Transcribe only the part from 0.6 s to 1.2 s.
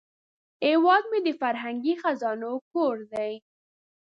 هیواد مې